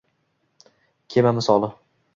Kema 1.11 1.37
misoli 1.41 1.73